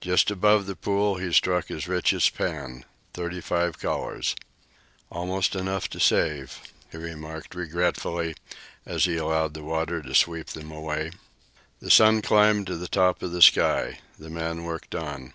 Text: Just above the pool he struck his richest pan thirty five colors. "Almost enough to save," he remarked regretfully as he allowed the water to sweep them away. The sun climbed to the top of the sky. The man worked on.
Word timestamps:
Just 0.00 0.28
above 0.28 0.66
the 0.66 0.74
pool 0.74 1.18
he 1.18 1.32
struck 1.32 1.68
his 1.68 1.86
richest 1.86 2.34
pan 2.34 2.84
thirty 3.14 3.40
five 3.40 3.78
colors. 3.78 4.34
"Almost 5.08 5.54
enough 5.54 5.88
to 5.90 6.00
save," 6.00 6.60
he 6.90 6.96
remarked 6.98 7.54
regretfully 7.54 8.34
as 8.84 9.04
he 9.04 9.16
allowed 9.16 9.54
the 9.54 9.62
water 9.62 10.02
to 10.02 10.16
sweep 10.16 10.48
them 10.48 10.72
away. 10.72 11.12
The 11.78 11.92
sun 11.92 12.22
climbed 12.22 12.66
to 12.66 12.76
the 12.76 12.88
top 12.88 13.22
of 13.22 13.30
the 13.30 13.40
sky. 13.40 14.00
The 14.18 14.30
man 14.30 14.64
worked 14.64 14.96
on. 14.96 15.32